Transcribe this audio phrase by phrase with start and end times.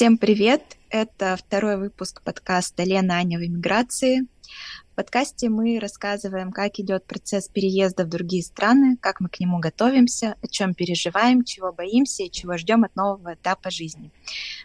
[0.00, 0.62] Всем привет!
[0.88, 4.20] Это второй выпуск подкаста «Лена Аня в эмиграции».
[4.92, 9.58] В подкасте мы рассказываем, как идет процесс переезда в другие страны, как мы к нему
[9.58, 14.10] готовимся, о чем переживаем, чего боимся и чего ждем от нового этапа жизни.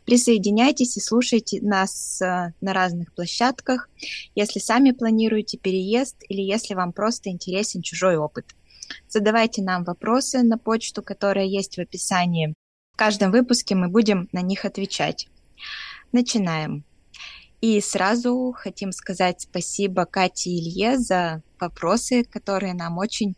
[0.05, 3.90] Присоединяйтесь и слушайте нас э, на разных площадках,
[4.35, 8.55] если сами планируете переезд или если вам просто интересен чужой опыт.
[9.09, 12.55] Задавайте нам вопросы на почту, которая есть в описании.
[12.95, 15.27] В каждом выпуске мы будем на них отвечать.
[16.13, 16.85] Начинаем.
[17.59, 23.35] И сразу хотим сказать спасибо Кате и Илье за вопросы, которые нам очень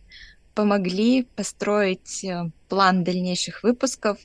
[0.53, 4.19] помогли построить э, план дальнейших выпусков.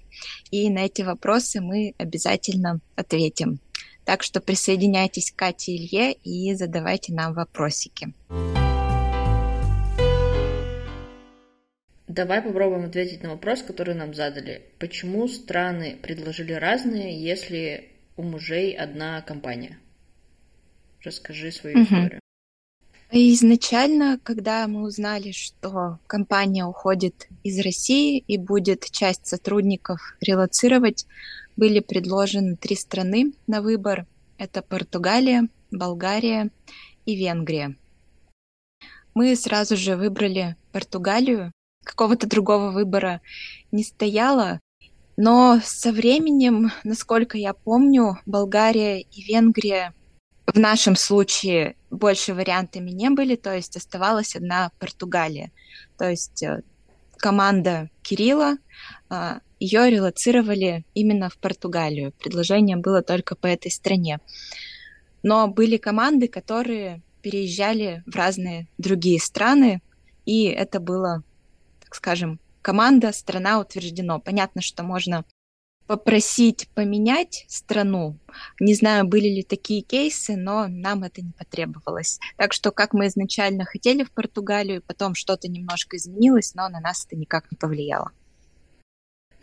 [0.51, 3.59] И на эти вопросы мы обязательно ответим.
[4.05, 8.13] Так что присоединяйтесь к Кате и Илье и задавайте нам вопросики.
[12.15, 14.67] Давай попробуем ответить на вопрос, который нам задали.
[14.79, 17.89] Почему страны предложили разные, если
[18.19, 19.79] у мужей одна компания?
[21.03, 21.85] Расскажи свою угу.
[21.85, 22.21] историю.
[23.11, 31.07] Изначально, когда мы узнали, что компания уходит из России и будет часть сотрудников релацировать,
[31.57, 34.07] были предложены три страны на выбор.
[34.37, 36.51] Это Португалия, Болгария
[37.07, 37.75] и Венгрия.
[39.15, 41.53] Мы сразу же выбрали Португалию,
[41.85, 43.21] какого-то другого выбора
[43.71, 44.61] не стояло.
[45.17, 49.95] Но со временем, насколько я помню, Болгария и Венгрия
[50.47, 55.53] в нашем случае больше вариантами не были, то есть оставалась одна Португалия.
[55.99, 56.63] То есть э,
[57.17, 58.57] команда Кирилла,
[59.09, 62.13] а, ее релацировали именно в Португалию.
[62.19, 64.19] Предложение было только по этой стране.
[65.23, 69.81] Но были команды, которые переезжали в разные другие страны,
[70.27, 71.23] и это было
[71.95, 74.21] скажем, команда, страна утверждено.
[74.21, 75.25] Понятно, что можно
[75.87, 78.17] попросить поменять страну.
[78.61, 82.19] Не знаю, были ли такие кейсы, но нам это не потребовалось.
[82.37, 87.05] Так что, как мы изначально хотели в Португалию, потом что-то немножко изменилось, но на нас
[87.05, 88.13] это никак не повлияло.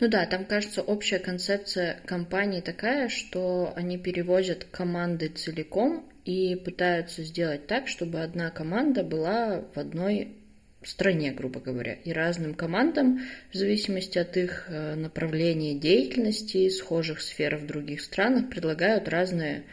[0.00, 7.22] Ну да, там, кажется, общая концепция компании такая, что они перевозят команды целиком и пытаются
[7.22, 10.39] сделать так, чтобы одна команда была в одной
[10.82, 13.20] стране, грубо говоря, и разным командам,
[13.52, 19.64] в зависимости от их э, направления деятельности, схожих сфер в других странах, предлагают разные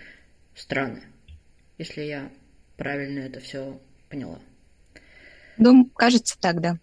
[0.55, 1.03] страны,
[1.77, 2.29] если я
[2.75, 3.79] правильно это все
[4.09, 4.39] поняла.
[5.57, 6.77] Ну, кажется так, да.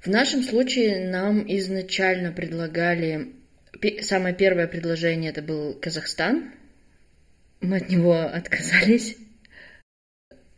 [0.00, 3.34] В нашем случае нам изначально предлагали...
[4.02, 6.52] Самое первое предложение это был Казахстан.
[7.60, 9.16] Мы от него отказались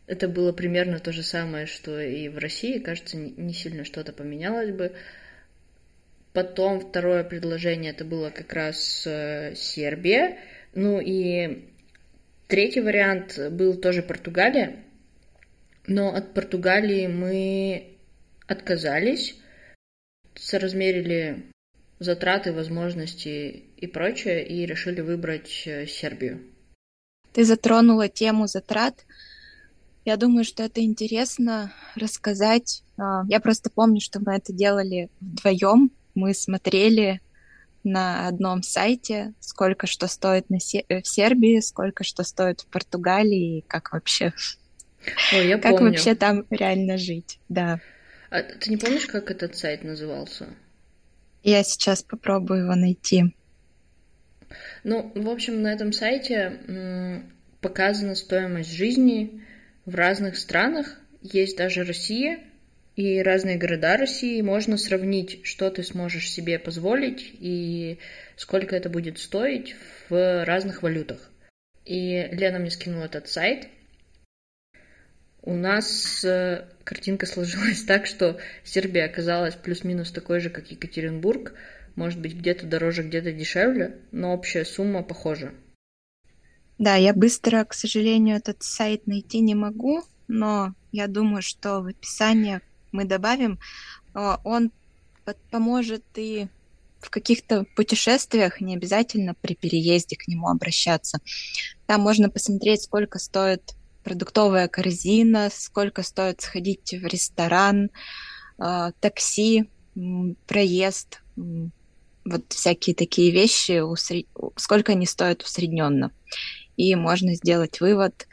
[0.07, 2.79] это было примерно то же самое, что и в России.
[2.79, 4.93] Кажется, не сильно что-то поменялось бы.
[6.33, 10.37] Потом второе предложение это было как раз э, Сербия.
[10.73, 11.69] Ну и
[12.47, 14.75] третий вариант был тоже Португалия.
[15.87, 17.95] Но от Португалии мы
[18.47, 19.35] отказались,
[20.35, 21.45] соразмерили
[21.99, 26.41] затраты, возможности и прочее, и решили выбрать э, Сербию.
[27.33, 29.05] Ты затронула тему затрат.
[30.05, 32.83] Я думаю, что это интересно рассказать.
[32.97, 35.91] А, я просто помню, что мы это делали вдвоем.
[36.13, 37.21] Мы смотрели
[37.83, 42.67] на одном сайте, сколько что стоит на Се- э, в Сербии, сколько что стоит в
[42.67, 44.31] Португалии, и как вообще,
[45.33, 45.89] Ой, я как помню.
[45.89, 47.79] вообще там реально жить, да.
[48.29, 50.47] А ты не помнишь, как этот сайт назывался?
[51.43, 53.35] Я сейчас попробую его найти.
[54.83, 57.23] Ну, в общем, на этом сайте
[57.61, 59.43] показана стоимость жизни
[59.85, 62.39] в разных странах, есть даже Россия
[62.95, 67.99] и разные города России, можно сравнить, что ты сможешь себе позволить и
[68.35, 69.75] сколько это будет стоить
[70.09, 71.29] в разных валютах.
[71.85, 73.67] И Лена мне скинула этот сайт.
[75.41, 81.53] У нас э, картинка сложилась так, что Сербия оказалась плюс-минус такой же, как Екатеринбург.
[81.95, 85.53] Может быть, где-то дороже, где-то дешевле, но общая сумма похожа.
[86.77, 91.87] Да, я быстро, к сожалению, этот сайт найти не могу, но я думаю, что в
[91.87, 92.59] описании
[92.91, 93.59] мы добавим.
[94.13, 94.71] А, он
[95.51, 96.47] поможет и
[96.99, 101.19] в каких-то путешествиях, не обязательно при переезде к нему обращаться.
[101.85, 107.89] Там можно посмотреть, сколько стоит продуктовая корзина, сколько стоит сходить в ресторан,
[108.57, 109.69] а, такси,
[110.45, 111.21] проезд,
[112.25, 113.81] вот всякие такие вещи,
[114.57, 116.11] сколько они стоят усредненно
[116.77, 118.27] и можно сделать вывод,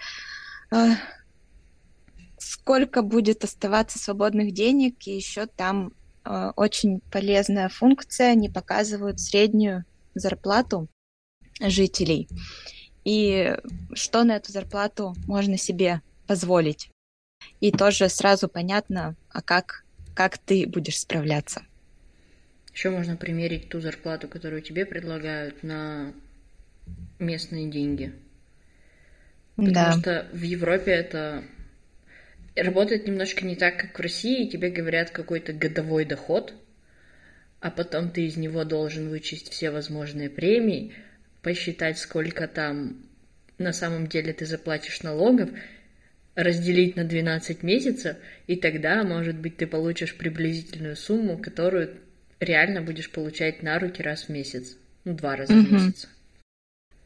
[0.71, 0.97] а,
[2.39, 5.93] сколько будет оставаться свободных денег, и еще там
[6.25, 9.85] а, очень полезная функция, они показывают среднюю
[10.15, 10.89] зарплату
[11.61, 12.29] жителей.
[13.05, 13.57] И
[13.95, 16.91] что на эту зарплату можно себе позволить.
[17.61, 19.85] И тоже сразу понятно, а как,
[20.15, 21.63] как ты будешь справляться.
[22.73, 26.13] Еще можно примерить ту зарплату, которую тебе предлагают на
[27.19, 28.15] местные деньги.
[29.57, 29.93] Потому да.
[29.93, 31.45] что в Европе это
[32.57, 34.49] работает немножко не так, как в России.
[34.49, 36.55] Тебе говорят какой-то годовой доход,
[37.61, 40.95] а потом ты из него должен вычесть все возможные премии,
[41.43, 43.07] посчитать, сколько там
[43.59, 45.51] на самом деле ты заплатишь налогов,
[46.35, 48.17] разделить на 12 месяцев,
[48.47, 51.91] и тогда, может быть, ты получишь приблизительную сумму, которую
[52.41, 54.77] реально будешь получать на руки раз в месяц.
[55.05, 55.63] Ну, два раза mm-hmm.
[55.63, 56.09] в месяц.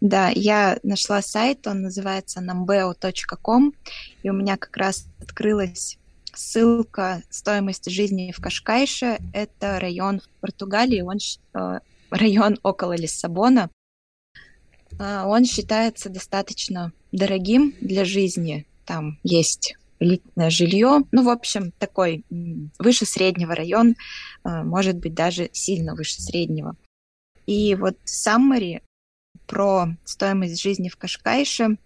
[0.01, 3.73] Да, я нашла сайт, он называется nambeo.com,
[4.23, 5.99] и у меня как раз открылась
[6.35, 9.19] ссылка «Стоимость жизни в Кашкайше».
[9.33, 11.17] Это район в Португалии, он
[11.55, 13.71] э, район около Лиссабона.
[14.99, 18.67] Э, он считается достаточно дорогим для жизни.
[18.85, 21.05] Там есть элитное жилье.
[21.11, 22.23] Ну, в общем, такой
[22.79, 23.95] выше среднего район,
[24.45, 26.77] э, может быть, даже сильно выше среднего.
[27.47, 28.83] И вот Саммари
[29.47, 31.79] про стоимость жизни в Кашкайше.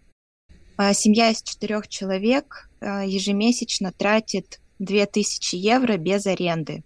[0.77, 6.85] А, семья из четырех человек а, ежемесячно тратит 2000 евро без аренды.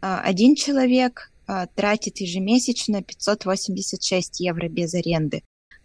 [0.00, 1.30] А, один человек
[1.74, 5.42] тратит ежемесячно 586 евро без аренды.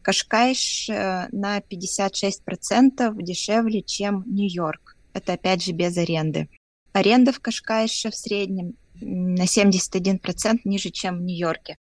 [0.08, 4.96] Кашкайш э, на 56% дешевле, чем Нью-Йорк.
[5.12, 6.48] Это опять же без аренды.
[6.94, 11.76] Аренда в Кашкайше в среднем на 71% ниже, чем в Нью-Йорке.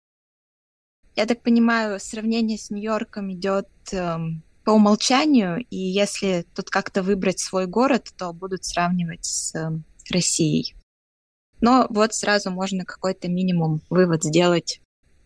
[1.17, 7.39] Я так понимаю, сравнение с Нью-Йорком идет эм, по умолчанию, и если тут как-то выбрать
[7.39, 9.71] свой город, то будут сравнивать с э,
[10.11, 10.75] Россией.
[11.61, 14.81] Но вот сразу можно какой-то минимум вывод сделать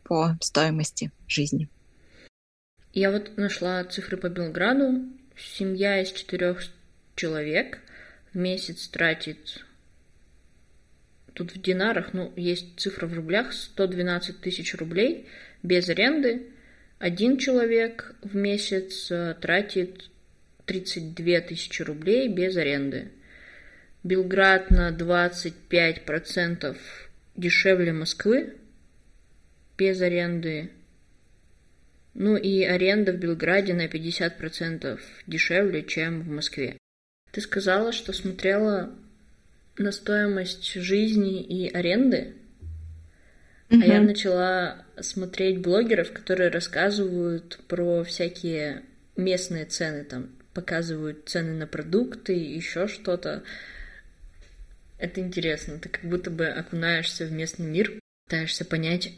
[0.05, 1.71] по стоимости жизни.
[2.93, 5.05] Я вот нашла цифры по Белграду.
[5.37, 6.63] Семья из четырех
[7.17, 7.79] человек
[8.35, 9.65] в месяц тратит
[11.33, 15.27] тут в динарах, ну, есть цифра в рублях, 112 тысяч рублей–
[15.63, 16.47] без аренды
[16.99, 20.11] один человек в месяц э, тратит
[20.67, 23.11] 32 тысячи рублей без аренды.
[24.03, 26.77] Белград на 25%
[27.37, 28.55] дешевле Москвы
[29.77, 30.71] без аренды.
[32.15, 36.77] Ну и аренда в Белграде на 50% дешевле, чем в Москве.
[37.31, 38.93] Ты сказала, что смотрела
[39.77, 42.35] на стоимость жизни и аренды?
[43.69, 43.83] Mm-hmm.
[43.83, 48.85] А я начала смотреть блогеров, которые рассказывают про всякие
[49.17, 53.43] местные цены, там показывают цены на продукты, еще что-то.
[54.99, 55.79] Это интересно.
[55.79, 59.13] Ты как будто бы окунаешься в местный мир, пытаешься понять,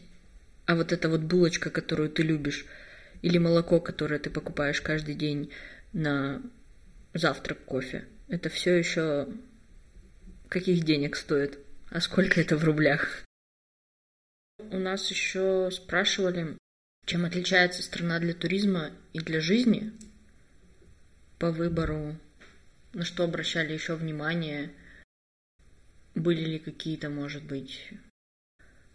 [0.66, 2.66] а вот эта вот булочка, которую ты любишь,
[3.22, 5.50] или молоко, которое ты покупаешь каждый день
[5.92, 6.42] на
[7.14, 9.28] завтрак, кофе, это все еще
[10.48, 11.58] каких денег стоит,
[11.90, 13.24] а сколько это в рублях?
[14.70, 16.56] У нас еще спрашивали,
[17.06, 19.92] чем отличается страна для туризма и для жизни
[21.38, 22.16] по выбору,
[22.92, 24.72] на что обращали еще внимание,
[26.14, 27.92] были ли какие-то, может быть,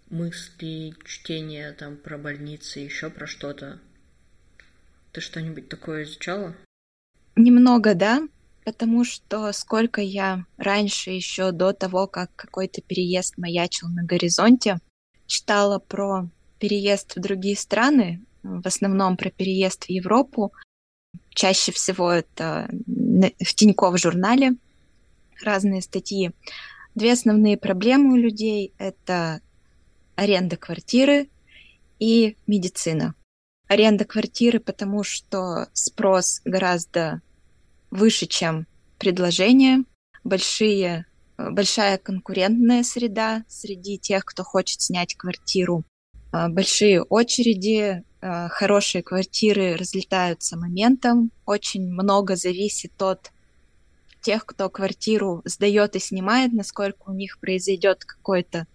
[0.09, 3.79] мысли, чтения там про больницы, еще про что-то.
[5.11, 6.55] Ты что-нибудь такое изучала?
[7.35, 8.27] Немного, да,
[8.63, 14.77] потому что сколько я раньше еще до того, как какой-то переезд маячил на горизонте,
[15.27, 16.27] читала про
[16.59, 20.53] переезд в другие страны, в основном про переезд в Европу.
[21.29, 24.55] Чаще всего это в Тинькофф журнале
[25.43, 26.31] разные статьи.
[26.95, 29.41] Две основные проблемы у людей— это
[30.15, 31.29] аренда квартиры
[31.99, 33.15] и медицина.
[33.67, 37.21] Аренда квартиры, потому что спрос гораздо
[37.91, 38.67] выше, чем
[38.97, 39.83] предложение.
[40.23, 41.05] Большие
[41.37, 45.83] большая конкурентная среда среди тех, кто хочет снять квартиру.
[46.31, 51.31] А, большие очереди, а, хорошие квартиры разлетаются моментом.
[51.45, 53.31] Очень много зависит от
[54.21, 58.65] тех, кто квартиру сдает и снимает, насколько у них произойдет какой-то,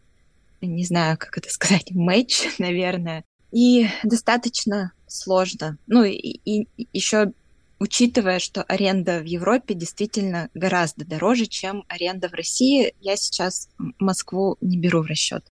[0.60, 3.24] не знаю, как это сказать, матч, наверное.
[3.52, 5.76] И достаточно сложно.
[5.88, 6.14] Ну и,
[6.44, 7.32] и еще
[7.80, 13.68] учитывая, что аренда в Европе действительно гораздо дороже, чем аренда в России, я сейчас
[13.98, 15.48] Москву не беру в расчет.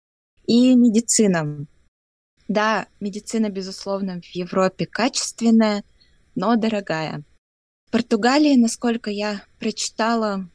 [0.47, 1.67] И медицина.
[2.47, 5.85] Да, медицина, безусловно, в Европе качественная,
[6.35, 7.25] но дорогая.
[7.87, 10.49] В Португалии, насколько я прочитала,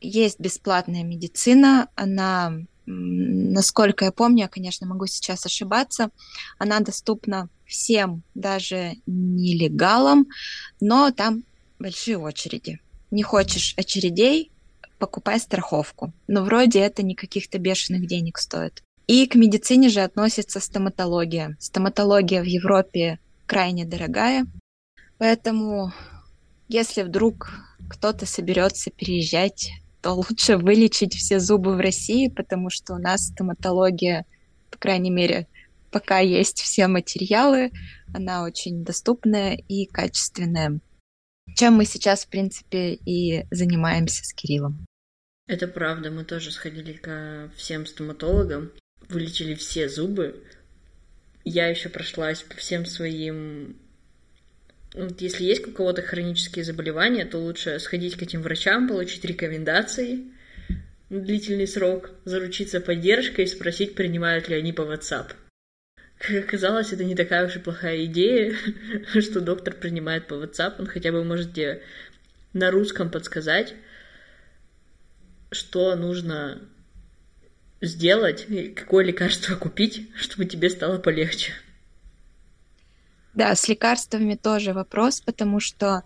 [0.00, 1.88] есть бесплатная медицина.
[1.94, 2.54] Она,
[2.86, 6.10] насколько я помню, я, конечно, могу сейчас ошибаться,
[6.58, 10.26] она доступна всем, даже нелегалам,
[10.80, 11.44] но там
[11.78, 12.80] большие очереди.
[13.10, 14.50] Не хочешь очередей,
[14.98, 16.12] покупай страховку.
[16.26, 18.82] Но вроде это не каких-то бешеных денег стоит.
[19.06, 21.56] И к медицине же относится стоматология.
[21.60, 24.46] Стоматология в Европе крайне дорогая,
[25.16, 25.92] поэтому
[26.68, 27.50] если вдруг
[27.88, 29.70] кто-то соберется переезжать,
[30.02, 34.26] то лучше вылечить все зубы в России, потому что у нас стоматология,
[34.70, 35.46] по крайней мере,
[35.90, 37.70] пока есть все материалы,
[38.14, 40.80] она очень доступная и качественная.
[41.56, 44.86] Чем мы сейчас, в принципе, и занимаемся с Кириллом.
[45.46, 48.70] Это правда, мы тоже сходили ко всем стоматологам,
[49.08, 50.42] вылечили все зубы.
[51.44, 53.76] Я еще прошлась по всем своим...
[54.94, 60.26] Ну, если есть у кого-то хронические заболевания, то лучше сходить к этим врачам, получить рекомендации
[61.08, 65.32] на длительный срок, заручиться поддержкой и спросить, принимают ли они по WhatsApp.
[66.18, 68.54] Как оказалось, это не такая уж и плохая идея,
[69.20, 71.82] что доктор принимает по WhatsApp, он хотя бы может тебе
[72.52, 73.74] на русском подсказать,
[75.50, 76.60] что нужно
[77.80, 81.52] сделать, какое лекарство купить, чтобы тебе стало полегче.
[83.34, 86.02] Да, с лекарствами тоже вопрос, потому что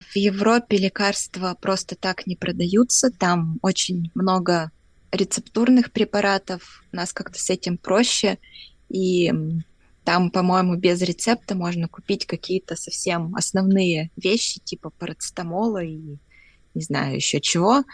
[0.00, 4.72] в Европе лекарства просто так не продаются, там очень много
[5.12, 8.38] рецептурных препаратов, у нас как-то с этим проще,
[8.92, 9.32] и
[10.04, 16.16] там, по-моему, без рецепта можно купить какие-то совсем основные вещи, типа парацетамола и
[16.74, 17.84] не знаю еще чего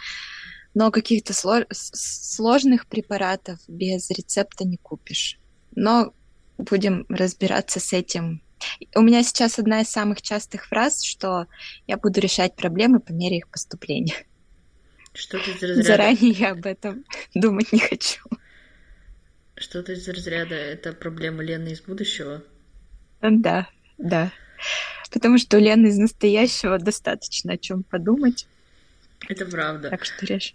[0.79, 1.33] но каких-то
[1.73, 5.39] сложных препаратов без рецепта не купишь.
[5.75, 6.13] Но
[6.57, 8.43] будем разбираться с этим.
[8.95, 11.47] У меня сейчас одна из самых частых фраз, что
[11.89, 14.15] я буду решать проблемы по мере их поступления.
[15.15, 15.83] Из разряда...
[15.83, 18.21] Заранее я об этом думать не хочу.
[19.61, 22.43] Что-то из разряда это проблема Лены из будущего?
[23.21, 24.33] Да, да.
[25.11, 28.47] Потому что у Лены из настоящего достаточно о чем подумать.
[29.29, 29.91] Это правда.
[29.91, 30.55] Так что режь.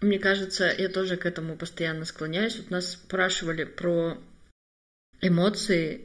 [0.00, 2.56] Мне кажется, я тоже к этому постоянно склоняюсь.
[2.58, 4.18] Вот нас спрашивали про
[5.22, 6.02] эмоции,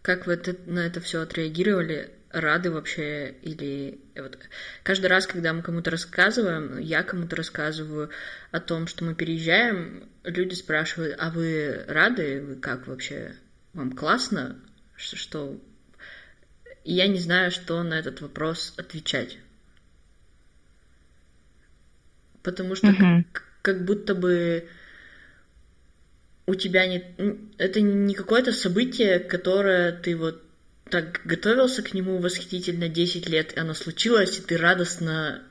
[0.00, 4.38] как вы это, на это все отреагировали, рады вообще или вот
[4.82, 8.10] каждый раз, когда мы кому-то рассказываем, я кому-то рассказываю
[8.50, 13.34] о том, что мы переезжаем, люди спрашивают, а вы рады, вы как вообще,
[13.72, 14.56] вам классно,
[14.96, 15.60] что, что...
[16.84, 19.38] я не знаю, что на этот вопрос отвечать.
[22.42, 23.24] Потому что mm-hmm.
[23.32, 24.68] как, как будто бы
[26.46, 27.04] у тебя не...
[27.58, 30.42] Это не какое-то событие, которое ты вот
[30.90, 35.42] так готовился к нему восхитительно 10 лет, и оно случилось, и ты радостно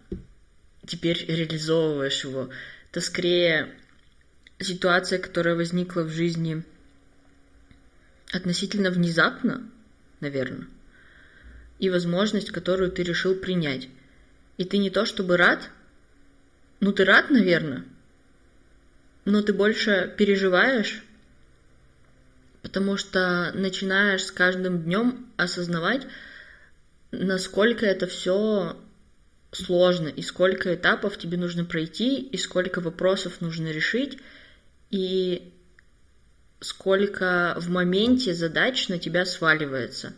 [0.85, 2.49] теперь реализовываешь его.
[2.91, 3.69] Это скорее
[4.59, 6.63] ситуация, которая возникла в жизни
[8.31, 9.67] относительно внезапно,
[10.19, 10.67] наверное,
[11.79, 13.89] и возможность, которую ты решил принять.
[14.57, 15.69] И ты не то чтобы рад,
[16.79, 17.85] ну, ты рад, наверное,
[19.25, 21.03] но ты больше переживаешь,
[22.69, 26.05] потому что начинаешь с каждым днем осознавать,
[27.11, 28.77] насколько это все
[29.51, 34.19] сложно, и сколько этапов тебе нужно пройти, и сколько вопросов нужно решить,
[34.91, 35.51] и
[36.59, 40.13] сколько в моменте задач на тебя сваливается.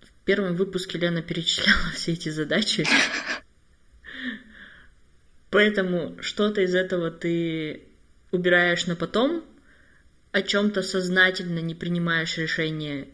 [0.00, 2.86] В первом выпуске Лена перечисляла все эти задачи.
[5.50, 7.82] Поэтому что-то из этого ты
[8.30, 9.44] убираешь на потом,
[10.34, 13.08] о чем-то сознательно не принимаешь решение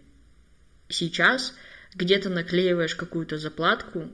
[0.88, 1.54] сейчас,
[1.94, 4.08] где-то наклеиваешь какую-то заплатку.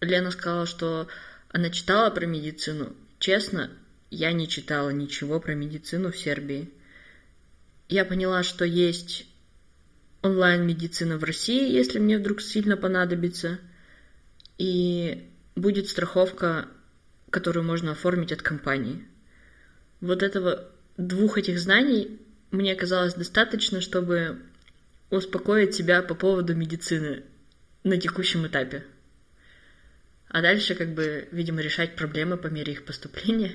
[0.00, 1.08] Лена сказала, что
[1.48, 2.94] она читала про медицину.
[3.18, 3.70] Честно,
[4.10, 6.70] я не читала ничего про медицину в Сербии.
[7.88, 9.26] Я поняла, что есть
[10.20, 13.58] онлайн-медицина в России, если мне вдруг сильно понадобится.
[14.58, 16.68] И будет страховка
[17.32, 19.04] которую можно оформить от компании.
[20.02, 22.20] Вот этого двух этих знаний
[22.50, 24.42] мне казалось достаточно, чтобы
[25.10, 27.22] успокоить себя по поводу медицины
[27.84, 28.84] на текущем этапе.
[30.28, 33.52] А дальше, как бы, видимо, решать проблемы по мере их поступления.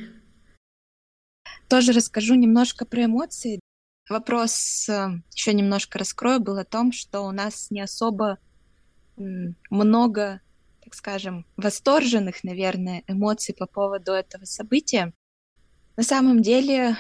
[1.70, 3.60] Тоже расскажу немножко про эмоции.
[4.10, 8.38] Вопрос э, еще немножко раскрою был о том, что у нас не особо
[9.70, 10.41] много
[10.88, 15.13] так скажем, восторженных, наверное, эмоций по поводу этого события.
[15.98, 16.96] На самом деле,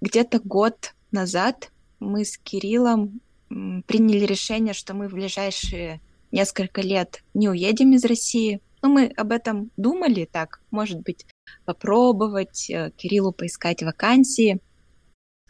[0.00, 7.48] где-то год назад мы с Кириллом приняли решение, что мы в ближайшие несколько лет не
[7.48, 8.60] уедем из России.
[8.80, 11.26] Но мы об этом думали так, может быть,
[11.64, 14.60] попробовать э, Кириллу поискать вакансии.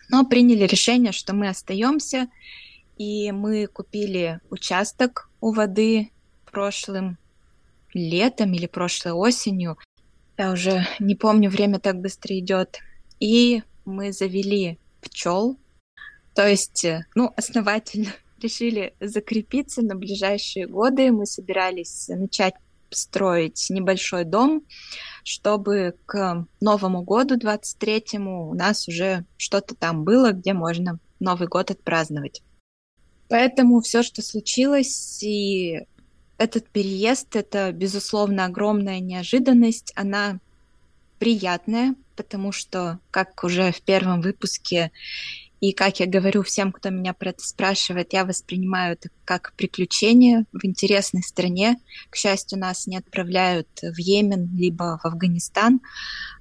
[0.09, 2.28] Но приняли решение, что мы остаемся,
[2.97, 6.11] и мы купили участок у воды
[6.50, 7.18] прошлым
[7.92, 9.76] летом или прошлой осенью.
[10.38, 12.78] Я уже не помню, время так быстро идет.
[13.21, 15.59] И мы завели пчел,
[16.38, 21.11] то есть, э, ну, основательно решили закрепиться на ближайшие годы.
[21.11, 22.54] Мы собирались начать
[22.90, 24.62] строить небольшой дом,
[25.25, 31.73] чтобы к Новому году 23-му у нас уже что-то там было, где можно Новый год
[31.73, 32.42] отпраздновать.
[33.28, 35.87] Поэтому все, что случилось, и
[36.38, 39.92] этот переезд, это, безусловно, огромная неожиданность.
[39.97, 40.38] Она
[41.18, 44.92] приятная, потому что, как уже в первом выпуске
[45.61, 50.45] и как я говорю всем, кто меня про это спрашивает, я воспринимаю это как приключение
[50.52, 51.78] в интересной стране.
[52.11, 55.80] К счастью, нас не отправляют в Йемен либо в Афганистан,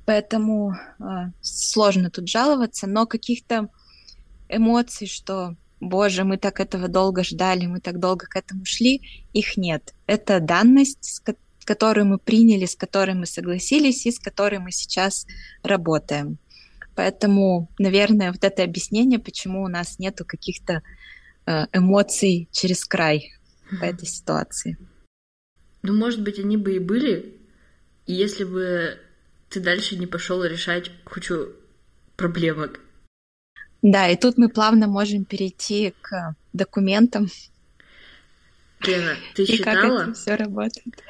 [0.06, 1.04] поэтому э,
[1.42, 3.70] сложно тут жаловаться, но каких-то
[4.50, 9.02] эмоций, что боже, мы так этого долго ждали, мы так долго к этому шли,
[9.34, 9.94] их нет.
[10.06, 11.22] Это данность,
[11.66, 15.28] которую мы приняли, с которой мы согласились и с которой мы сейчас
[15.64, 16.38] работаем.
[16.96, 20.82] Поэтому, наверное, вот это объяснение, почему у нас нету каких-то
[21.46, 23.34] э, эмоций через край
[23.70, 24.78] в этой ситуации.
[25.84, 27.38] Ну, может быть, они бы и были,
[28.08, 28.98] если бы
[29.50, 31.54] ты дальше не пошел решать кучу
[32.16, 32.80] проблемок.
[33.82, 37.28] Да, и тут мы плавно можем перейти к документам.
[38.82, 39.76] Лена, ты и считала?
[39.76, 41.04] Как это все работает?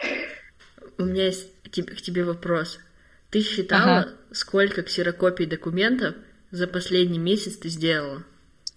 [0.97, 2.79] У меня есть к тебе вопрос.
[3.29, 4.09] Ты считала, ага.
[4.31, 6.15] сколько ксерокопий документов
[6.51, 8.23] за последний месяц ты сделала?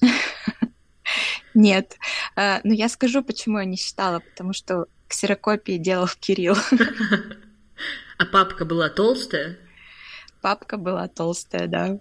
[1.55, 1.97] Нет.
[2.37, 6.57] А, но я скажу, почему я не считала, потому что ксерокопии делал Кирилл.
[8.19, 9.57] А папка была толстая?
[10.43, 11.99] Папка была толстая, да.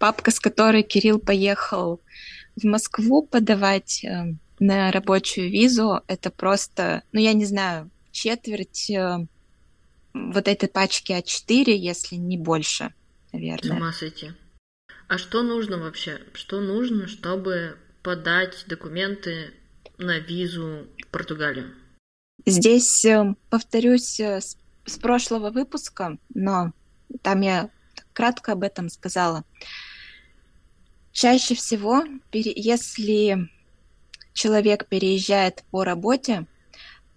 [0.00, 2.00] Папка, с которой Кирилл поехал
[2.56, 9.26] в Москву подавать э, на рабочую визу, это просто, ну я не знаю, четверть э,
[10.14, 12.94] вот этой пачки А4, если не больше,
[13.34, 13.76] наверное.
[13.76, 14.32] С ума сойти.
[15.06, 16.22] А что нужно вообще?
[16.32, 19.52] Что нужно, чтобы подать документы
[19.98, 21.74] на визу в Португалию?
[22.46, 24.56] Здесь, э, повторюсь, с
[24.98, 26.72] прошлого выпуска, но
[27.20, 27.68] там я
[28.14, 29.44] кратко об этом сказала.
[31.12, 33.48] Чаще всего, если
[34.32, 36.46] человек переезжает по работе,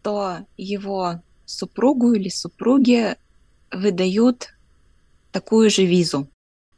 [0.02, 3.18] то его супругу или супруге
[3.72, 4.50] выдают
[5.32, 6.30] такую же визу.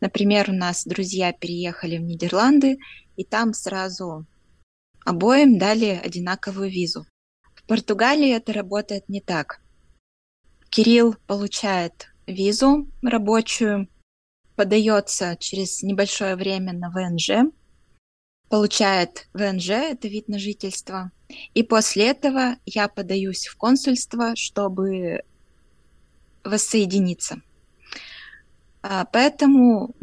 [0.02, 2.78] Например, у нас друзья переехали в Нидерланды,
[3.16, 4.26] и там сразу
[5.06, 7.06] обоим дали одинаковую визу.
[7.56, 9.62] В Португалии это работает не так.
[10.70, 13.88] Кирилл получает визу рабочую,
[14.56, 17.52] подается через небольшое время на ВНЖ,
[18.50, 21.12] получает ВНЖ, это вид на жительство,
[21.54, 25.24] и после этого я подаюсь в консульство, чтобы
[26.44, 27.42] воссоединиться.
[28.82, 29.96] А, поэтому,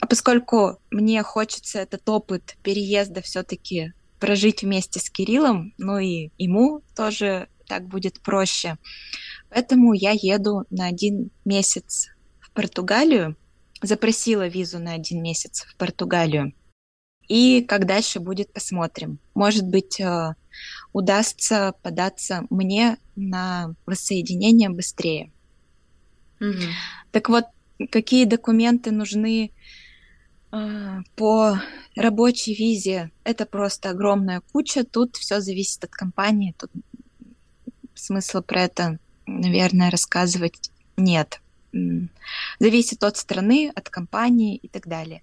[0.00, 6.82] а поскольку мне хочется этот опыт переезда все-таки прожить вместе с Кириллом, ну и ему
[6.94, 8.76] тоже так будет проще,
[9.48, 13.34] поэтому я еду на один месяц в Португалию,
[13.82, 16.54] запросила визу на один месяц в Португалию.
[17.28, 19.18] И как дальше будет, посмотрим.
[19.34, 20.34] Может быть, э,
[20.92, 25.30] удастся податься мне на воссоединение быстрее.
[26.40, 26.62] Угу.
[27.12, 27.44] Так вот,
[27.90, 29.52] какие документы нужны
[30.50, 31.60] э, по
[31.96, 33.10] рабочей визе?
[33.24, 34.84] Это просто огромная куча.
[34.84, 36.54] Тут все зависит от компании.
[36.58, 36.70] Тут
[37.94, 41.40] смысла про это, наверное, рассказывать нет.
[42.58, 45.22] Зависит от страны, от компании и так далее.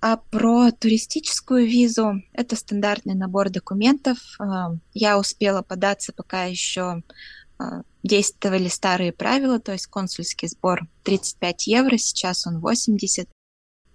[0.00, 4.18] А про туристическую визу это стандартный набор документов.
[4.38, 7.02] А, я успела податься, пока еще
[7.58, 13.28] а, действовали старые правила, то есть консульский сбор 35 евро, сейчас он 80.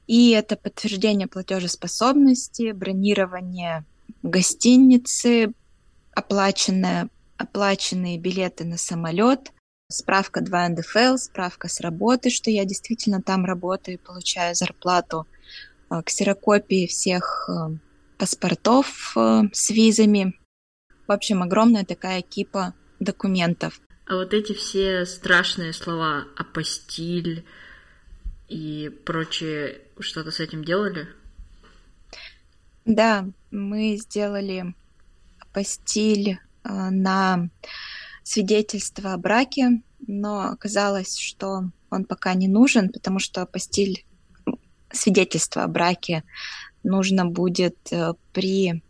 [0.08, 3.86] И это подтверждение платежеспособности, бронирование
[4.24, 5.54] гостиницы,
[6.14, 9.54] оплаченное, оплаченные билеты на самолет,
[9.92, 15.28] справка 2 НДФЛ, справка с работы, что я действительно там работаю и получаю зарплату–
[15.92, 17.76] Э, ксерокопии всех э,
[18.18, 20.40] паспортов э, с визами.
[21.06, 23.82] В общем, огромная такая кипа документов.
[24.06, 27.46] А вот эти все страшные слова апостиль
[28.48, 31.08] и прочее, что-то с этим делали?
[32.86, 34.74] Да, мы сделали
[35.40, 37.50] апостиль на
[38.24, 44.06] свидетельство о браке, но оказалось, что он пока не нужен, потому что апостиль
[44.92, 46.24] свидетельство о браке
[46.84, 48.82] нужно будет э, при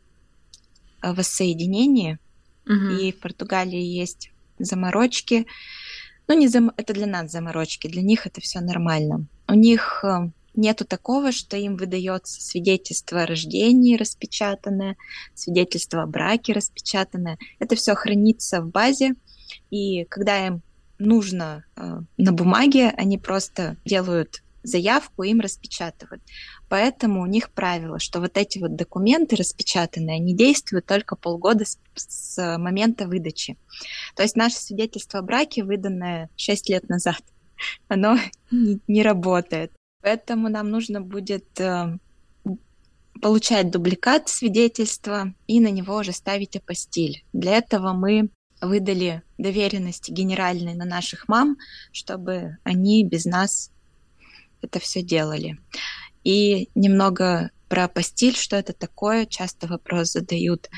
[1.02, 2.20] воссоединении.
[2.66, 2.74] Угу.
[2.74, 5.48] И в Португалии есть заморочки.
[6.28, 6.72] Ну, не зам...
[6.78, 9.26] это для нас заморочки, для них это все нормально.
[9.48, 14.98] У них э, нету такого, что им выдается свидетельство о рождении распечатанное,
[15.34, 17.38] свидетельство о браке распечатанное.
[17.60, 19.16] Это все хранится в базе,
[19.70, 20.62] и когда им
[21.00, 26.22] нужно э, на бумаге, они просто делают заявку, им распечатывают.
[26.70, 31.80] Поэтому у них правило, что вот эти вот документы распечатанные, они действуют только полгода с,
[31.96, 33.58] с момента выдачи.
[34.16, 37.22] То есть наше свидетельство о браке, выданное 6 лет назад,
[37.88, 38.18] оно
[38.52, 39.72] не, не работает.
[40.02, 41.98] Поэтому нам нужно будет э,
[43.22, 47.24] получать дубликат свидетельства и на него уже ставить апостиль.
[47.34, 48.30] Для этого мы
[48.62, 51.58] выдали доверенности генеральные на наших мам,
[51.92, 53.72] чтобы они без нас
[54.62, 55.60] это все делали.
[56.24, 60.70] И немного про апостиль, что это такое, часто вопрос задают.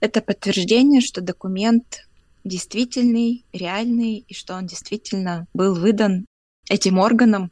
[0.00, 2.06] Это подтверждение, что документ
[2.44, 6.26] действительный, реальный, и что он действительно был выдан
[6.68, 7.50] этим органом,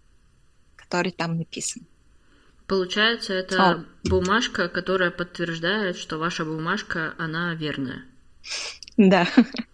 [0.92, 1.86] который там написан.
[2.66, 3.84] Получается, это О.
[4.04, 8.02] бумажка, которая подтверждает, что ваша бумажка, она верная.
[8.98, 9.26] Да,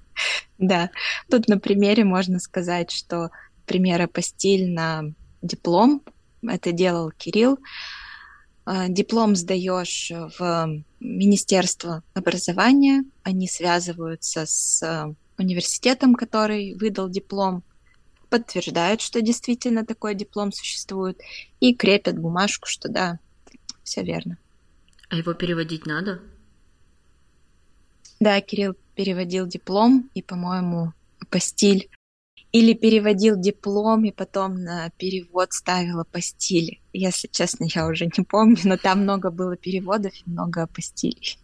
[0.59, 0.91] да.
[1.29, 3.31] Тут на примере можно сказать, что
[3.67, 6.03] пример апостиль на диплом,
[6.43, 7.59] это делал Кирилл.
[8.65, 17.65] А, диплом сдаешь в Министерство образования, они связываются с университетом, который выдал диплом,
[18.29, 21.21] подтверждают, что действительно такой диплом существует,
[21.61, 23.19] и крепят бумажку, что да,
[23.83, 24.39] все верно.
[25.09, 26.21] А его переводить надо?
[28.21, 30.93] Да, Кирилл переводил диплом и, по-моему,
[31.31, 31.89] постиль
[32.53, 36.81] или переводил диплом и потом на перевод ставила постили.
[36.93, 41.39] Если честно, я уже не помню, но там много было переводов и много апостилей.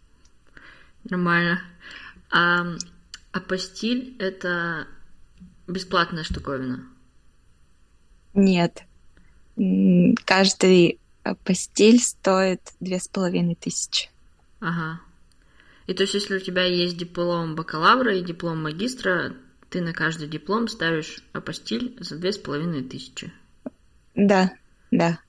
[1.03, 1.61] Нормально.
[2.31, 2.65] А
[3.31, 4.87] апостиль— это
[5.67, 6.87] бесплатная штуковина?
[8.33, 8.83] Нет.
[10.25, 14.09] Каждый апостиль стоит две с половиной тысячи.
[14.59, 15.01] Ага.
[15.87, 19.35] И то есть, если у тебя есть диплом бакалавра и диплом магистра,
[19.69, 23.31] ты на каждый диплом ставишь апостиль за две с половиной тысячи.
[24.15, 24.51] Да,
[24.91, 25.19] да.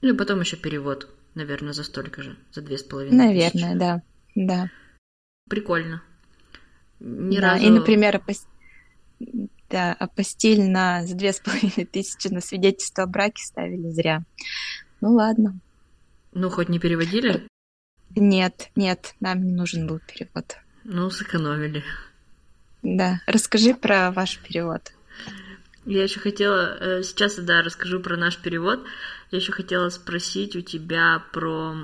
[0.00, 3.56] Ну и потом еще перевод, наверное, за столько же, за две с половиной тысячи.
[3.56, 4.02] Наверное, да,
[4.34, 4.70] да.
[5.48, 6.02] Прикольно.
[7.00, 7.64] Ни да, разу...
[7.64, 8.48] и, например, апостиль,
[9.70, 14.22] да, апостиль на за две с половиной тысячи на свидетельство о браке ставили зря.
[15.00, 15.58] Ну ладно.
[16.32, 17.46] Ну, хоть не переводили?
[18.14, 20.56] Нет, нет, нам не нужен был перевод.
[20.84, 21.84] Ну, сэкономили.
[22.82, 24.92] Да, расскажи про ваш перевод.
[25.84, 28.84] Я еще хотела, э, сейчас, да, расскажу про наш перевод.
[29.30, 31.74] Я еще хотела спросить у тебя про...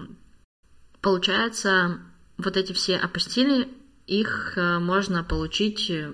[1.00, 2.00] Получается,
[2.36, 3.68] вот эти все апостили,
[4.06, 6.12] их э, можно получить э,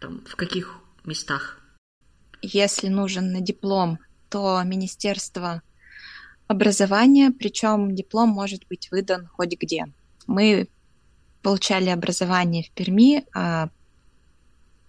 [0.00, 1.60] там, в каких местах?
[2.40, 5.62] Если нужен на диплом, то Министерство
[6.48, 9.86] образования, причем диплом может быть выдан хоть где.
[10.26, 10.68] Мы
[11.42, 13.68] получали образование в Перми, а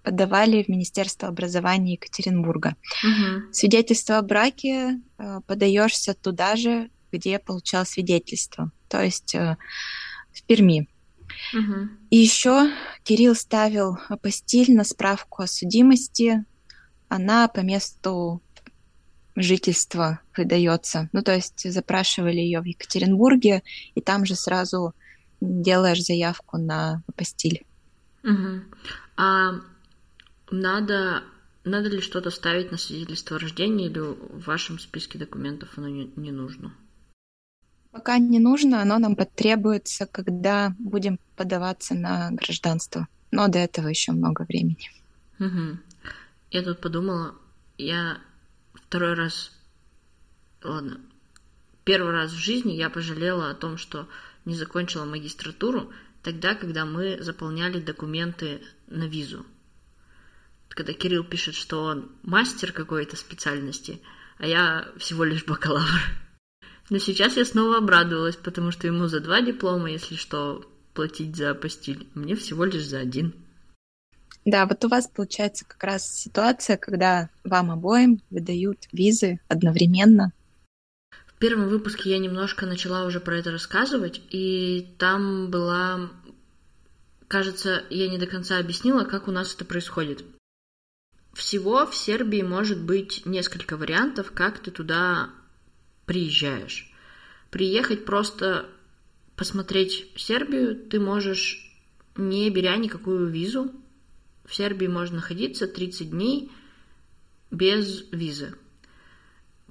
[0.04, 2.76] подавали в Министерство образования Екатеринбурга.
[3.04, 3.54] Угу.
[3.54, 9.58] Свидетельство о браке э, подаешься туда же, где получал свидетельство, то есть э,
[10.34, 10.90] в Перми.
[11.52, 11.90] Угу.
[12.10, 12.70] И еще
[13.04, 16.46] Кирилл ставил апостиль на справку о судимости.
[17.10, 18.42] Она по месту
[19.36, 21.10] жительства выдается.
[21.12, 23.64] Ну, то есть запрашивали ее в Екатеринбурге,
[23.96, 24.94] и там же сразу
[25.42, 27.66] делаешь заявку на апостиль.
[28.24, 28.62] Угу.
[29.18, 29.54] А
[30.52, 31.24] надо,
[31.64, 36.12] надо ли что-то ставить на свидетельство о рождении или в вашем списке документов оно не,
[36.16, 36.74] не нужно?
[37.94, 43.08] Пока не нужно, оно нам потребуется, когда будем подаваться на гражданство.
[43.32, 44.92] Но до этого еще много времени.
[45.40, 45.78] Угу.
[46.52, 47.36] Я тут подумала,
[47.78, 48.18] я
[48.74, 49.52] второй раз,
[50.62, 51.00] ладно,
[51.86, 54.10] первый раз в жизни я пожалела о том, что
[54.44, 59.46] не закончила магистратуру тогда, когда мы заполняли документы на визу
[60.74, 64.02] когда Кирилл пишет, что он мастер какой-то специальности,
[64.38, 66.02] а я всего лишь бакалавр.
[66.90, 71.52] Но сейчас я снова обрадовалась, потому что ему за два диплома, если что, платить за
[71.52, 73.34] апостиль, мне всего лишь за один.
[74.46, 80.34] Да, вот у вас получается как раз ситуация, когда вам обоим выдают визы одновременно.
[81.28, 86.10] В первом выпуске я немножко начала уже про это рассказывать, и там была...
[87.30, 90.24] Кажется, я не до конца объяснила, как у нас это происходит.
[91.34, 95.30] Всего в Сербии может быть несколько вариантов, как ты туда
[96.06, 96.92] приезжаешь.
[97.50, 98.70] Приехать просто
[99.36, 101.72] посмотреть Сербию ты можешь,
[102.16, 103.72] не беря никакую визу.
[104.46, 106.52] В Сербии можно находиться 30 дней
[107.50, 108.56] без визы.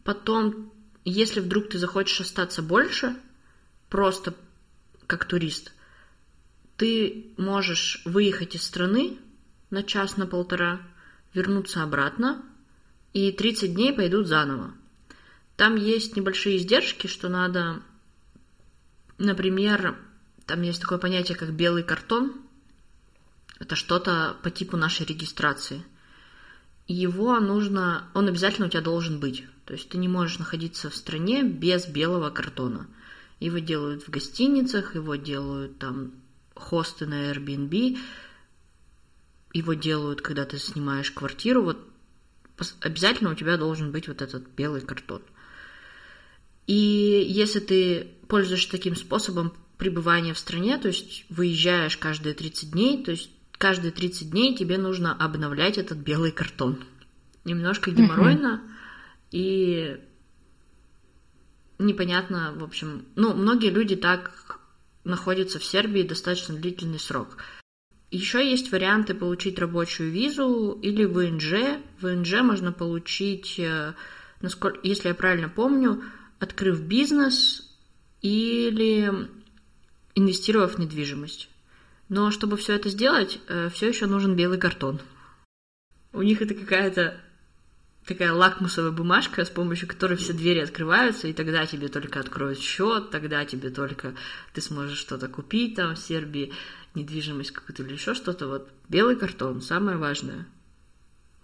[0.04, 0.72] Потом,
[1.04, 3.16] если вдруг ты захочешь остаться больше,
[3.88, 4.34] просто
[5.06, 5.72] как турист,
[6.76, 9.18] ты можешь выехать из страны
[9.70, 10.80] на час, на полтора,
[11.34, 12.42] вернуться обратно,
[13.12, 14.74] и 30 дней пойдут заново.
[15.56, 17.82] Там есть небольшие издержки, что надо,
[19.18, 19.96] например,
[20.46, 22.32] там есть такое понятие, как белый картон.
[23.58, 25.84] Это что-то по типу нашей регистрации.
[26.88, 29.44] Его нужно, он обязательно у тебя должен быть.
[29.64, 32.88] То есть ты не можешь находиться в стране без белого картона.
[33.38, 36.12] Его делают в гостиницах, его делают там
[36.54, 37.98] хосты на Airbnb,
[39.52, 41.62] его делают, когда ты снимаешь квартиру.
[41.62, 41.78] Вот
[42.80, 45.22] обязательно у тебя должен быть вот этот белый картон.
[46.66, 53.02] И если ты пользуешься таким способом пребывания в стране, то есть выезжаешь каждые 30 дней,
[53.02, 56.78] то есть каждые 30 дней тебе нужно обновлять этот белый картон.
[57.44, 58.62] Немножко геморройно
[59.32, 59.98] и
[61.78, 64.60] непонятно, в общем, ну, многие люди так
[65.04, 67.38] находятся в Сербии достаточно длительный срок.
[68.10, 71.80] Еще есть варианты получить рабочую визу или ВНЖ.
[72.00, 73.94] ВНЖ можно получить, э,
[74.42, 76.02] насколько, если я правильно помню,
[76.42, 77.62] открыв бизнес
[78.20, 79.28] или
[80.14, 81.48] инвестировав в недвижимость.
[82.08, 85.00] Но чтобы все это сделать, э, все еще нужен белый картон.
[86.12, 87.20] У них это какая-то
[88.06, 93.10] такая лакмусовая бумажка, с помощью которой все двери открываются, и тогда тебе только откроют счет,
[93.10, 94.14] тогда тебе только
[94.52, 96.52] ты сможешь что-то купить там в Сербии,
[96.94, 98.48] недвижимость какую-то или еще что-то.
[98.48, 100.46] Вот белый картон, самое важное.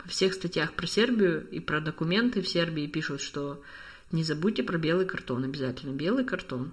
[0.02, 3.62] Во всех статьях про Сербию и про документы в Сербии пишут, что
[4.12, 5.92] не забудьте про белый картон обязательно.
[5.92, 6.72] Белый картон.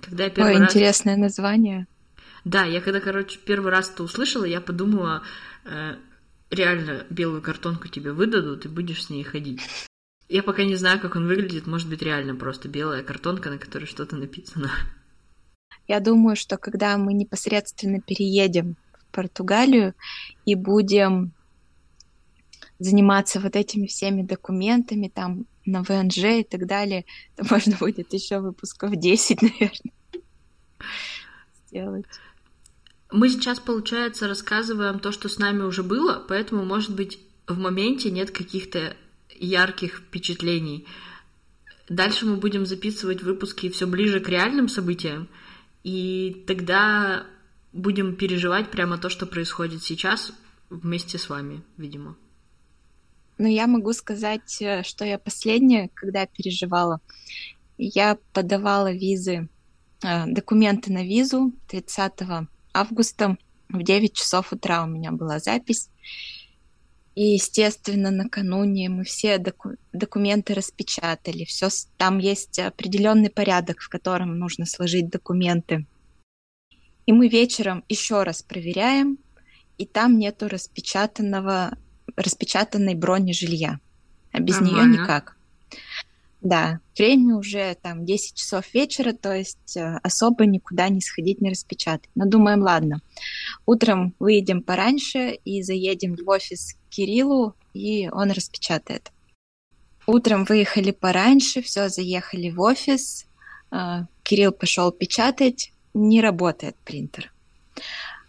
[0.00, 0.70] Когда я первый Ой, раз...
[0.70, 1.86] интересное название.
[2.44, 5.22] Да, я когда, короче, первый раз это услышала, я подумала,
[5.64, 5.96] э,
[6.50, 9.60] реально белую картонку тебе выдадут, и будешь с ней ходить.
[10.28, 13.84] Я пока не знаю, как он выглядит, может быть, реально просто белая картонка, на которой
[13.84, 14.70] что-то написано.
[15.86, 19.94] Я думаю, что когда мы непосредственно переедем в Португалию
[20.44, 21.32] и будем
[22.78, 27.04] заниматься вот этими всеми документами, там, на ВНЖ и так далее,
[27.36, 29.92] то можно будет еще выпусков 10, наверное,
[31.66, 32.06] сделать.
[33.10, 38.10] Мы сейчас, получается, рассказываем то, что с нами уже было, поэтому, может быть, в моменте
[38.10, 38.96] нет каких-то
[39.38, 40.86] ярких впечатлений.
[41.88, 45.28] Дальше мы будем записывать выпуски все ближе к реальным событиям,
[45.84, 47.26] и тогда
[47.72, 50.32] будем переживать прямо то, что происходит сейчас
[50.70, 52.16] вместе с вами, видимо.
[53.42, 57.00] Но я могу сказать, э, что я последняя, когда переживала.
[57.76, 59.48] Я подавала визы,
[60.04, 63.36] э, документы на визу 30 августа
[63.68, 65.88] в 9 часов утра у меня была запись.
[67.16, 71.44] И, естественно, накануне мы все доку- документы распечатали.
[71.44, 75.84] Все, там есть определенный порядок, в котором нужно сложить документы.
[77.06, 79.18] И мы вечером еще раз проверяем,
[79.78, 81.76] и там нету распечатанного
[82.16, 83.78] распечатанной брони жилья.
[84.32, 85.36] А без нее никак.
[86.42, 91.50] Да, время уже там 10 часов вечера, то есть э, особо никуда не сходить, не
[91.50, 92.10] распечатать.
[92.16, 93.00] Но думаем, ладно,
[93.64, 99.12] утром выйдем пораньше и заедем в офис к Кириллу, и он распечатает.
[100.08, 103.26] Утром выехали пораньше, все, заехали в офис,
[103.70, 107.32] э, Кирилл пошел печатать, не работает принтер.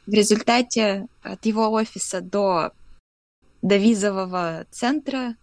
[0.05, 2.73] В результате от его офиса до
[3.63, 5.35] до визового центра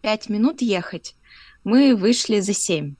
[0.00, 1.14] пять минут ехать.
[1.62, 2.96] Мы вышли за семь.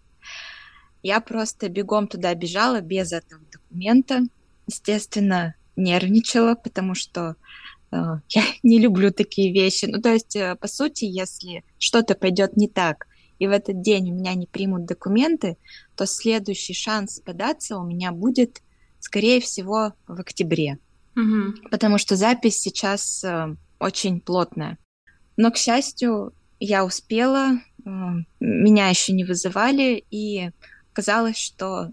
[1.02, 4.22] Я просто бегом туда бежала без этого документа.
[4.66, 7.36] Естественно, нервничала, потому что
[7.90, 7.96] э,
[8.28, 9.86] я не люблю такие вещи.
[9.86, 13.06] Ну, то есть, э, по сути, если что-то пойдет не так,
[13.38, 15.56] и в этот день у меня не примут документы,
[15.96, 18.60] то следующий шанс податься у меня будет,
[19.00, 20.78] скорее всего, в октябре.
[21.16, 21.68] Угу.
[21.70, 24.78] Потому что запись сейчас э, очень плотная.
[25.36, 27.90] Но, к счастью, я успела, э,
[28.40, 30.50] меня еще не вызывали, и
[30.92, 31.92] казалось, что,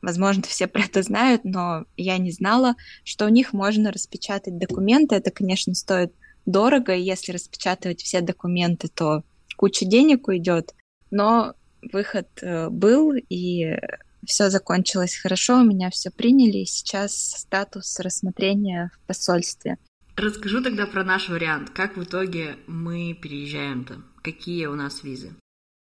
[0.00, 5.14] возможно, все про это знают, но я не знала, что у них можно распечатать документы.
[5.14, 6.12] Это, конечно, стоит
[6.44, 9.22] дорого, и если распечатывать все документы, то
[9.56, 10.74] куча денег уйдет.
[11.10, 11.54] Но
[11.92, 13.76] выход э, был, и
[14.26, 19.78] все закончилось хорошо, меня все приняли, и сейчас статус рассмотрения в посольстве.
[20.16, 21.70] Расскажу тогда про наш вариант.
[21.70, 24.02] Как в итоге мы переезжаем-то?
[24.22, 25.34] Какие у нас визы?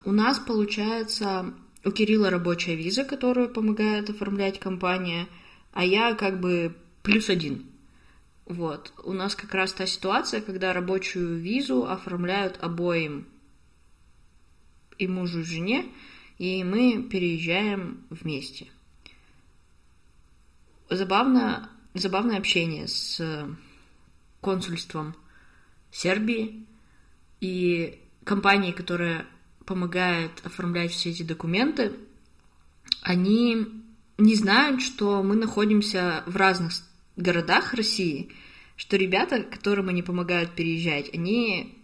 [0.05, 5.29] У нас получается у Кирилла рабочая виза, которую помогает оформлять компания,
[5.72, 7.66] а я как бы плюс один.
[8.44, 8.92] Вот.
[9.03, 13.27] У нас как раз та ситуация, когда рабочую визу оформляют обоим
[14.98, 15.87] и мужу, и жене,
[16.38, 18.66] и мы переезжаем вместе.
[20.90, 23.18] Забавно, забавное общение с
[24.43, 25.17] консульством
[25.91, 26.67] Сербии
[27.41, 29.25] и компанией, которая
[29.65, 31.93] помогает оформлять все эти документы,
[33.01, 33.67] они
[34.19, 36.73] не знают, что мы находимся в разных
[37.17, 38.31] городах России,
[38.77, 41.79] что ребята, которым они помогают переезжать, они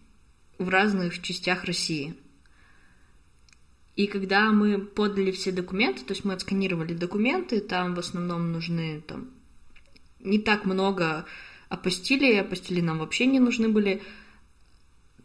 [0.58, 2.14] в разных частях России.
[3.96, 9.00] И когда мы подали все документы, то есть мы отсканировали документы, там в основном нужны
[9.06, 9.30] там
[10.20, 11.24] не так много
[11.68, 14.02] апостилей, апостили нам вообще не нужны были,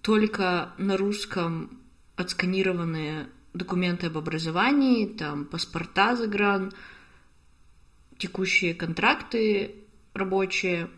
[0.01, 1.79] только на русском
[2.15, 6.73] отсканированные документы об образовании, там паспорта загран,
[8.17, 9.75] текущие контракты
[10.13, 10.89] рабочие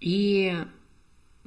[0.00, 0.56] и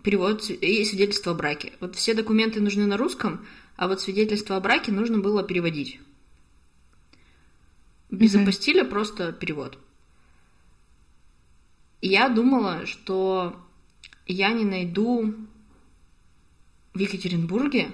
[0.03, 1.73] перевод и свидетельство о браке.
[1.79, 5.99] Вот все документы нужны на русском, а вот свидетельство о браке нужно было переводить.
[8.09, 8.43] Без mm-hmm.
[8.43, 9.79] апостиля просто перевод.
[12.05, 13.55] Я думала, что
[14.25, 15.33] я не найду
[16.93, 17.91] в Екатеринбурге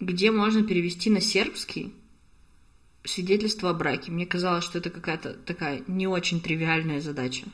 [0.00, 1.94] где можно перевести на сербский
[3.04, 4.10] свидетельство о браке.
[4.10, 7.46] Мне казалось, что это какая-то такая не очень тривиальная задача.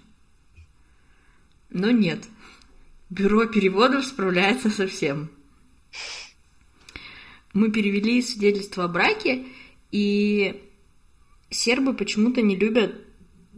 [1.70, 2.24] Но нет.
[3.10, 5.30] Бюро переводов справляется со всем.
[7.52, 9.44] Мы перевели свидетельство о браке,
[9.90, 10.62] и
[11.50, 13.11] сербы почему-то не любят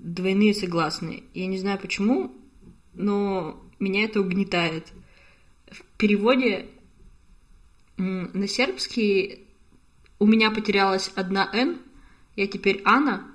[0.04, 1.24] двойные согласные.
[1.32, 2.32] Я не знаю почему,
[2.92, 4.92] но меня это угнетает.
[5.70, 6.66] В переводе
[7.96, 9.46] на сербский
[10.18, 11.78] у меня потерялась одна «Н»,
[12.36, 13.26] я теперь Анна,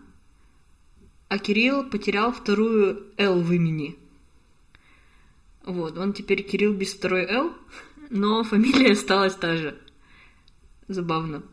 [1.27, 3.97] а Кирилл потерял вторую «Л» в имени.
[5.65, 7.53] Вот, он теперь Кирилл без второй «Л»,
[8.09, 9.79] но фамилия осталась та же.
[10.87, 11.43] Забавно.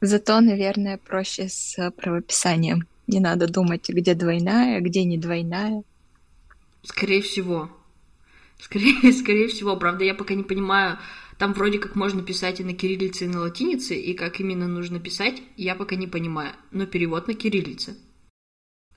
[0.00, 2.86] Зато, наверное, проще с правописанием.
[3.06, 5.82] Не надо думать, где двойная, где не двойная.
[6.82, 7.70] Скорее всего.
[8.58, 9.76] Скорее, скорее всего.
[9.76, 10.98] Правда, я пока не понимаю,
[11.38, 15.00] там вроде как можно писать и на кириллице, и на латинице, и как именно нужно
[15.00, 16.52] писать, я пока не понимаю.
[16.70, 17.96] Но перевод на кириллице.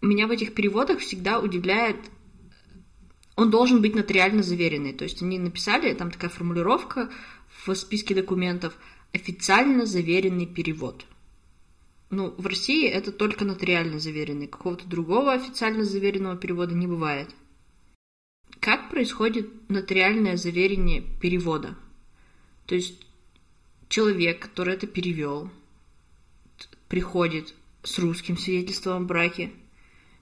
[0.02, 1.98] Меня в этих переводах всегда удивляет
[3.36, 4.94] он должен быть нотариально заверенный.
[4.94, 7.10] То есть они написали, там такая формулировка
[7.66, 8.78] в списке документов,
[9.14, 11.06] официально заверенный перевод.
[12.10, 14.48] Ну, в России это только нотариально заверенный.
[14.48, 17.30] Какого-то другого официально заверенного перевода не бывает.
[18.60, 21.76] Как происходит нотариальное заверение перевода?
[22.68, 23.06] То есть
[23.90, 25.50] человек, который это перевел,
[26.88, 29.52] приходит с русским свидетельством о браке,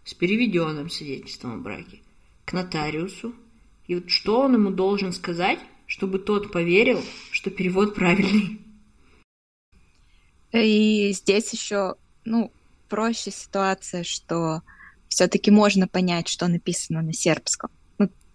[0.04, 2.02] с переведенным свидетельством о браке
[2.46, 3.34] к нотариусу.
[3.88, 8.63] И вот что он ему должен сказать, чтобы тот поверил, что перевод правильный?
[10.54, 12.52] И здесь еще, ну,
[12.90, 14.62] проще ситуация, что
[15.08, 17.70] все-таки можно понять, что написано на сербском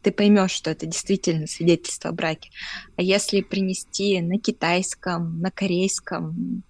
[0.03, 2.51] ты поймешь, что это действительно свидетельство о браке.
[2.97, 6.63] А если принести на китайском, на корейском,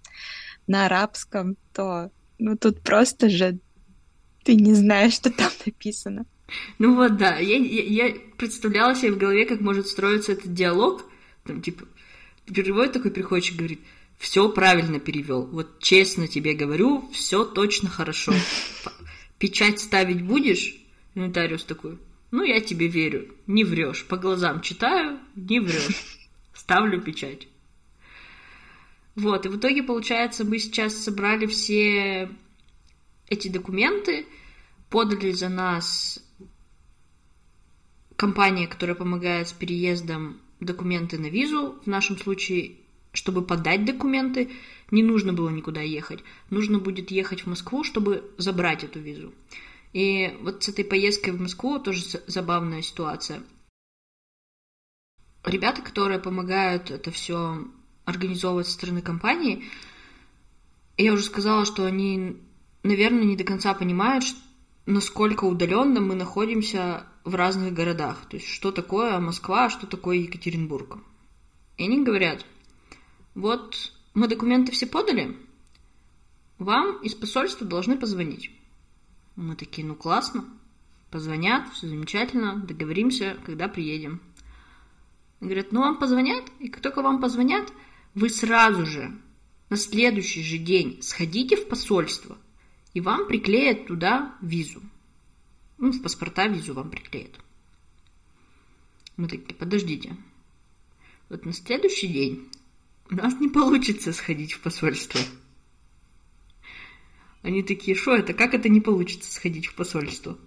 [0.67, 3.59] на арабском, то ну тут просто же
[4.43, 6.25] ты не знаешь, что там написано.
[6.79, 7.37] Ну вот, да.
[7.37, 11.05] Я, я, я представляла себе в голове, как может строиться этот диалог.
[11.45, 11.85] Там, типа,
[12.45, 13.79] переводит такой приходит и говорит,
[14.19, 15.45] все правильно перевел.
[15.47, 18.33] Вот честно тебе говорю, все точно хорошо.
[19.39, 20.75] Печать ставить будешь?
[21.15, 21.97] Нотариус такой,
[22.29, 23.33] ну, я тебе верю.
[23.47, 24.05] Не врешь.
[24.05, 26.19] По глазам читаю, не врешь.
[26.53, 27.47] Ставлю печать.
[29.15, 32.29] Вот, и в итоге, получается, мы сейчас собрали все
[33.27, 34.27] эти документы,
[34.89, 36.23] подали за нас
[38.15, 41.79] компания, которая помогает с переездом документы на визу.
[41.83, 42.75] В нашем случае,
[43.11, 44.51] чтобы подать документы,
[44.91, 46.23] не нужно было никуда ехать.
[46.49, 49.33] Нужно будет ехать в Москву, чтобы забрать эту визу.
[49.93, 53.41] И вот с этой поездкой в Москву тоже забавная ситуация.
[55.43, 57.65] Ребята, которые помогают это все
[58.05, 59.63] организовывать со стороны компании,
[60.97, 62.37] я уже сказала, что они,
[62.83, 64.25] наверное, не до конца понимают,
[64.85, 68.27] насколько удаленно мы находимся в разных городах.
[68.29, 70.97] То есть, что такое Москва, а что такое Екатеринбург.
[71.77, 72.45] И они говорят,
[73.39, 75.37] вот мы документы все подали,
[76.57, 78.51] вам из посольства должны позвонить.
[79.37, 80.45] Мы такие, ну классно,
[81.09, 84.21] позвонят, все замечательно, договоримся, когда приедем.
[85.39, 87.71] Говорят, ну вам позвонят, и как только вам позвонят,
[88.13, 89.17] вы сразу же
[89.69, 92.37] на следующий же день сходите в посольство,
[92.93, 94.81] и вам приклеят туда визу.
[95.77, 97.39] Ну, в паспорта визу вам приклеят.
[99.15, 100.17] Мы такие, подождите.
[101.29, 102.49] Вот на следующий день
[103.09, 105.19] у нас не получится сходить в посольство.
[107.41, 110.37] Они такие, что это, как это не получится сходить в посольство?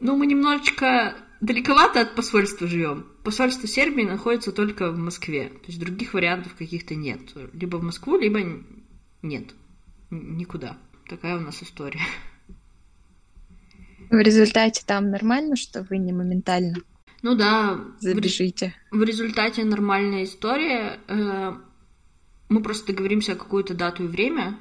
[0.00, 3.06] Ну, мы немножечко далековато от посольства живем.
[3.24, 5.48] Посольство Сербии находится только в Москве.
[5.48, 7.20] То есть других вариантов каких-то нет.
[7.52, 8.40] Либо в Москву, либо
[9.22, 9.54] нет.
[10.10, 10.78] Никуда.
[11.08, 12.00] Такая у нас история.
[14.10, 16.76] В результате там нормально, что вы не моментально
[17.22, 17.80] ну да.
[18.00, 18.74] Забежите.
[18.90, 21.00] В, в результате нормальная история.
[21.08, 21.54] Э,
[22.48, 24.58] мы просто договоримся о какую-то дату и время.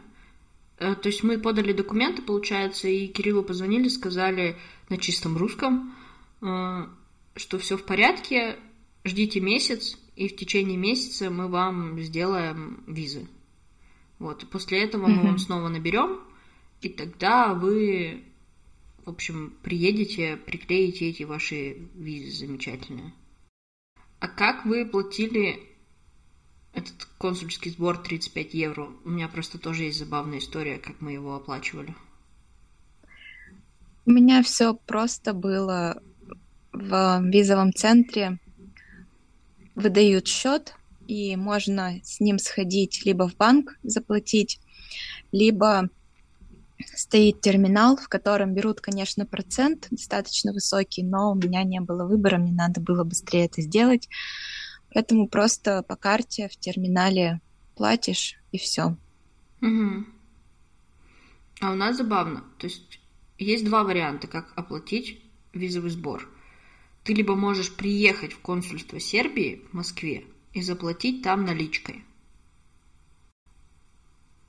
[0.79, 4.57] Э, то есть мы подали документы, получается, и Кириллу позвонили, сказали
[4.89, 5.95] на чистом русском,
[6.41, 6.87] э,
[7.35, 8.57] что все в порядке,
[9.03, 13.27] ждите месяц, и в течение месяца мы вам сделаем визы.
[14.19, 16.19] Вот, после этого мы вам снова наберем,
[16.81, 18.23] и тогда вы,
[19.07, 23.13] в общем, приедете, приклеите эти ваши визы замечательные.
[24.19, 25.61] А как вы платили
[26.73, 28.89] этот консульский сбор 35 евро?
[29.05, 31.95] У меня просто тоже есть забавная история, как мы его оплачивали.
[34.05, 36.03] У меня все просто было
[36.73, 38.39] в визовом центре.
[39.73, 40.75] Выдают счет,
[41.07, 44.59] и можно с ним сходить либо в банк заплатить,
[45.31, 45.89] либо
[46.85, 52.37] стоит терминал, в котором берут, конечно, процент достаточно высокий, но у меня не было выбора,
[52.37, 54.07] мне надо было быстрее это сделать.
[54.93, 57.41] Поэтому просто по карте в терминале
[57.75, 58.95] платишь и все.
[59.61, 60.05] Угу.
[61.61, 62.43] А у нас забавно.
[62.57, 62.99] То есть
[63.37, 65.21] есть два варианта, как оплатить
[65.53, 66.29] визовый сбор.
[67.03, 72.03] Ты либо можешь приехать в консульство Сербии в Москве и заплатить там наличкой.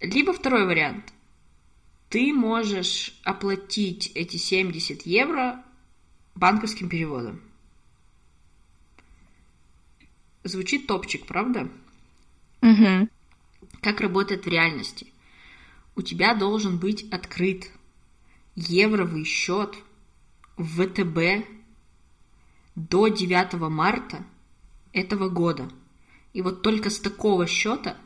[0.01, 1.13] Либо второй вариант.
[2.09, 5.63] Ты можешь оплатить эти 70 евро
[6.35, 7.43] банковским переводом.
[10.43, 11.69] Звучит топчик, правда?
[12.63, 13.09] Угу.
[13.83, 15.13] Как работает в реальности?
[15.97, 17.71] У тебя должен быть открыт
[18.55, 19.77] евровый счет
[20.57, 21.47] в ВТБ
[22.75, 24.25] до 9 марта
[24.95, 25.71] этого года.
[26.33, 27.99] И вот только с такого счета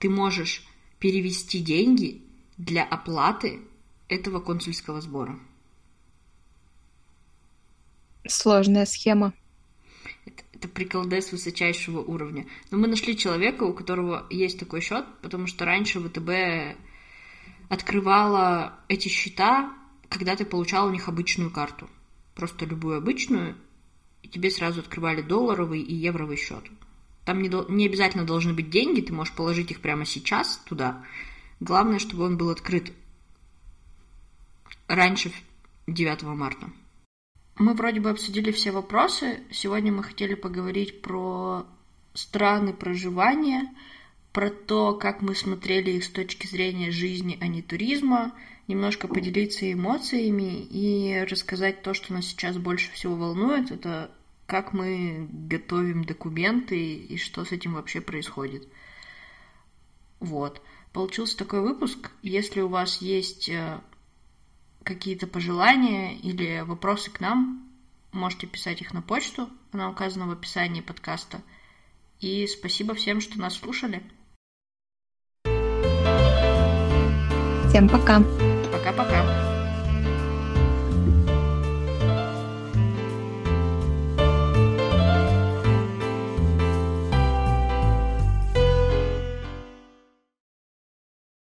[0.00, 0.66] ты можешь
[0.98, 2.25] перевести деньги
[2.56, 3.60] для оплаты
[4.08, 5.38] этого консульского сбора.
[8.26, 9.32] Сложная схема.
[10.24, 12.46] Это, это приколдес высочайшего уровня.
[12.70, 16.76] Но мы нашли человека, у которого есть такой счет, потому что раньше ВТБ
[17.68, 19.72] открывала эти счета,
[20.08, 21.88] когда ты получал у них обычную карту.
[22.34, 23.56] Просто любую обычную,
[24.22, 26.64] и тебе сразу открывали долларовый и евровый счет.
[27.24, 31.04] Там не, не обязательно должны быть деньги, ты можешь положить их прямо сейчас туда.
[31.60, 32.92] Главное, чтобы он был открыт
[34.88, 35.32] раньше
[35.86, 36.70] 9 марта.
[37.58, 39.40] Мы вроде бы обсудили все вопросы.
[39.50, 41.64] Сегодня мы хотели поговорить про
[42.12, 43.74] страны проживания,
[44.32, 48.34] про то, как мы смотрели их с точки зрения жизни, а не туризма,
[48.68, 53.70] немножко поделиться эмоциями и рассказать то, что нас сейчас больше всего волнует.
[53.70, 54.10] Это
[54.46, 58.68] как мы готовим документы и что с этим вообще происходит.
[60.20, 60.60] Вот.
[60.96, 62.10] Получился такой выпуск.
[62.22, 63.80] Если у вас есть э,
[64.82, 67.70] какие-то пожелания или вопросы к нам,
[68.12, 69.50] можете писать их на почту.
[69.72, 71.42] Она указана в описании подкаста.
[72.18, 74.02] И спасибо всем, что нас слушали.
[77.68, 78.22] Всем пока.
[78.72, 79.55] Пока-пока.